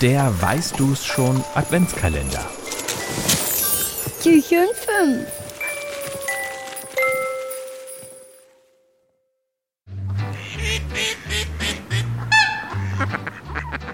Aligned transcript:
Der 0.00 0.42
Weißt 0.42 0.78
du's 0.78 1.04
schon 1.04 1.42
Adventskalender. 1.54 2.44
Türchen 4.22 4.66
5. 4.74 5.26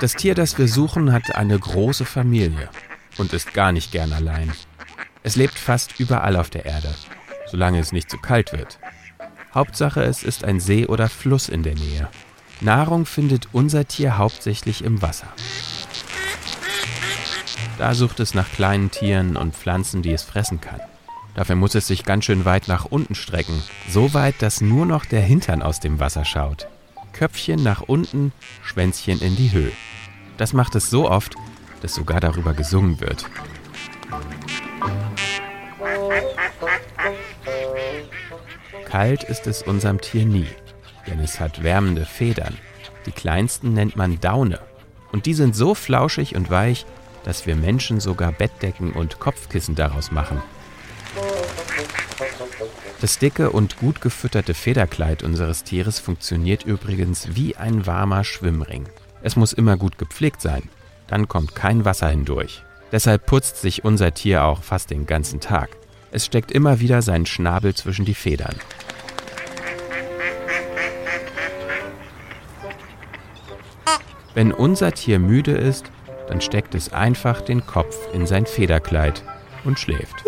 Das 0.00 0.14
Tier, 0.14 0.34
das 0.34 0.58
wir 0.58 0.66
suchen, 0.66 1.12
hat 1.12 1.36
eine 1.36 1.58
große 1.58 2.04
Familie 2.04 2.68
und 3.16 3.32
ist 3.32 3.54
gar 3.54 3.70
nicht 3.70 3.92
gern 3.92 4.12
allein. 4.12 4.52
Es 5.22 5.36
lebt 5.36 5.58
fast 5.58 6.00
überall 6.00 6.36
auf 6.36 6.50
der 6.50 6.66
Erde, 6.66 6.92
solange 7.50 7.78
es 7.78 7.92
nicht 7.92 8.10
zu 8.10 8.18
kalt 8.18 8.52
wird. 8.52 8.80
Hauptsache, 9.54 10.02
es 10.02 10.24
ist 10.24 10.42
ein 10.42 10.58
See 10.58 10.86
oder 10.86 11.08
Fluss 11.08 11.48
in 11.48 11.62
der 11.62 11.76
Nähe. 11.76 12.08
Nahrung 12.60 13.06
findet 13.06 13.48
unser 13.52 13.86
Tier 13.86 14.18
hauptsächlich 14.18 14.82
im 14.84 15.00
Wasser. 15.00 15.28
Da 17.78 17.94
sucht 17.94 18.20
es 18.20 18.34
nach 18.34 18.50
kleinen 18.50 18.90
Tieren 18.90 19.36
und 19.36 19.54
Pflanzen, 19.54 20.02
die 20.02 20.12
es 20.12 20.22
fressen 20.22 20.60
kann. 20.60 20.80
Dafür 21.34 21.56
muss 21.56 21.74
es 21.74 21.88
sich 21.88 22.04
ganz 22.04 22.24
schön 22.24 22.44
weit 22.44 22.68
nach 22.68 22.84
unten 22.84 23.14
strecken, 23.16 23.60
so 23.88 24.14
weit, 24.14 24.36
dass 24.38 24.60
nur 24.60 24.86
noch 24.86 25.04
der 25.04 25.20
Hintern 25.20 25.62
aus 25.62 25.80
dem 25.80 25.98
Wasser 25.98 26.24
schaut. 26.24 26.68
Köpfchen 27.12 27.62
nach 27.62 27.82
unten, 27.82 28.32
Schwänzchen 28.62 29.20
in 29.20 29.34
die 29.34 29.50
Höhe. 29.52 29.72
Das 30.36 30.52
macht 30.52 30.74
es 30.76 30.90
so 30.90 31.10
oft, 31.10 31.34
dass 31.82 31.94
sogar 31.94 32.20
darüber 32.20 32.54
gesungen 32.54 33.00
wird. 33.00 33.26
Kalt 38.84 39.24
ist 39.24 39.48
es 39.48 39.62
unserem 39.62 40.00
Tier 40.00 40.24
nie, 40.24 40.46
denn 41.08 41.18
es 41.18 41.40
hat 41.40 41.64
wärmende 41.64 42.04
Federn. 42.04 42.56
Die 43.06 43.12
kleinsten 43.12 43.74
nennt 43.74 43.96
man 43.96 44.20
Daune. 44.20 44.60
Und 45.10 45.26
die 45.26 45.34
sind 45.34 45.54
so 45.56 45.74
flauschig 45.74 46.36
und 46.36 46.50
weich, 46.50 46.86
dass 47.24 47.46
wir 47.46 47.56
Menschen 47.56 48.00
sogar 48.00 48.32
Bettdecken 48.32 48.92
und 48.92 49.18
Kopfkissen 49.18 49.74
daraus 49.74 50.12
machen. 50.12 50.40
Das 53.00 53.18
dicke 53.18 53.50
und 53.50 53.76
gut 53.78 54.00
gefütterte 54.00 54.54
Federkleid 54.54 55.22
unseres 55.22 55.64
Tieres 55.64 55.98
funktioniert 55.98 56.64
übrigens 56.64 57.34
wie 57.34 57.56
ein 57.56 57.86
warmer 57.86 58.24
Schwimmring. 58.24 58.88
Es 59.22 59.36
muss 59.36 59.52
immer 59.52 59.76
gut 59.76 59.98
gepflegt 59.98 60.40
sein, 60.40 60.68
dann 61.06 61.28
kommt 61.28 61.54
kein 61.54 61.84
Wasser 61.84 62.08
hindurch. 62.08 62.62
Deshalb 62.92 63.26
putzt 63.26 63.60
sich 63.60 63.84
unser 63.84 64.14
Tier 64.14 64.44
auch 64.44 64.62
fast 64.62 64.90
den 64.90 65.06
ganzen 65.06 65.40
Tag. 65.40 65.70
Es 66.12 66.24
steckt 66.24 66.52
immer 66.52 66.80
wieder 66.80 67.02
seinen 67.02 67.26
Schnabel 67.26 67.74
zwischen 67.74 68.04
die 68.04 68.14
Federn. 68.14 68.54
Wenn 74.34 74.52
unser 74.52 74.92
Tier 74.92 75.18
müde 75.18 75.52
ist, 75.52 75.90
dann 76.28 76.40
steckt 76.40 76.74
es 76.74 76.92
einfach 76.92 77.40
den 77.40 77.66
Kopf 77.66 77.96
in 78.12 78.26
sein 78.26 78.46
Federkleid 78.46 79.22
und 79.64 79.78
schläft. 79.78 80.24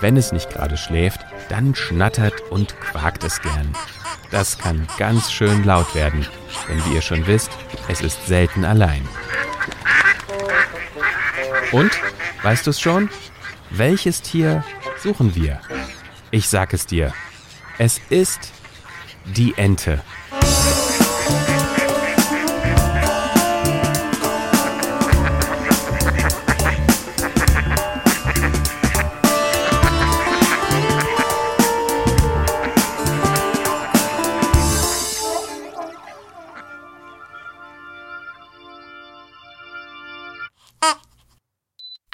Wenn 0.00 0.16
es 0.16 0.32
nicht 0.32 0.50
gerade 0.50 0.76
schläft, 0.76 1.20
dann 1.48 1.74
schnattert 1.74 2.40
und 2.50 2.78
quakt 2.80 3.24
es 3.24 3.40
gern. 3.40 3.74
Das 4.30 4.58
kann 4.58 4.86
ganz 4.98 5.32
schön 5.32 5.64
laut 5.64 5.94
werden, 5.94 6.26
denn 6.68 6.84
wie 6.84 6.94
ihr 6.94 7.02
schon 7.02 7.26
wisst, 7.26 7.50
es 7.88 8.00
ist 8.00 8.26
selten 8.26 8.64
allein. 8.64 9.08
Und, 11.72 11.90
weißt 12.42 12.66
du 12.66 12.70
es 12.70 12.80
schon? 12.80 13.10
Welches 13.70 14.22
Tier 14.22 14.64
suchen 15.02 15.34
wir? 15.34 15.60
Ich 16.30 16.48
sag 16.48 16.72
es 16.74 16.86
dir. 16.86 17.12
Es 17.78 18.00
ist 18.10 18.52
die 19.24 19.54
Ente. 19.56 20.00